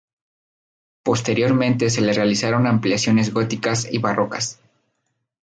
[1.03, 4.59] Posteriormente se le realizaron ampliaciones góticas y barrocas.